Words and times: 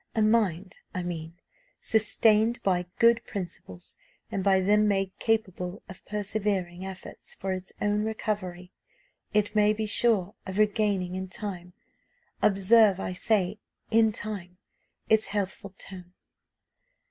A 0.15 0.21
mind, 0.23 0.79
I 0.95 1.03
mean, 1.03 1.37
sustained 1.79 2.59
by 2.63 2.87
good 2.97 3.23
principles, 3.23 3.99
and 4.31 4.43
by 4.43 4.59
them 4.59 4.87
made 4.87 5.11
capable 5.19 5.83
of 5.87 6.03
persevering 6.07 6.83
efforts 6.83 7.35
for 7.35 7.53
its 7.53 7.71
own 7.79 8.03
recovery. 8.03 8.71
It 9.31 9.53
may 9.55 9.73
be 9.73 9.85
sure 9.85 10.33
of 10.47 10.57
regaining, 10.57 11.13
in 11.13 11.27
time 11.27 11.73
observe, 12.41 12.99
I 12.99 13.11
say 13.13 13.59
in 13.91 14.11
time 14.11 14.57
its 15.07 15.27
healthful 15.27 15.75
tone. 15.77 16.13